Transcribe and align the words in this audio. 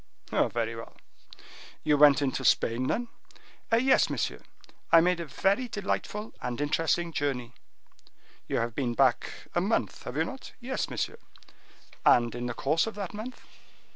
"Very 0.31 0.75
well! 0.75 0.97
You 1.83 1.95
went 1.95 2.23
into 2.23 2.43
Spain, 2.43 2.87
then?" 2.87 3.07
"Yes, 3.71 4.09
monsieur, 4.09 4.41
I 4.91 4.99
made 4.99 5.19
a 5.19 5.25
very 5.27 5.67
delightful 5.67 6.33
and 6.41 6.59
interesting 6.59 7.13
journey." 7.13 7.53
"You 8.47 8.57
have 8.57 8.73
been 8.73 8.95
back 8.95 9.31
a 9.53 9.61
month, 9.61 10.01
have 10.05 10.17
you 10.17 10.25
not?" 10.25 10.53
"Yes, 10.59 10.89
monsieur." 10.89 11.19
"And 12.03 12.33
in 12.33 12.47
the 12.47 12.55
course 12.55 12.87
of 12.87 12.95
that 12.95 13.13
month?" 13.13 13.41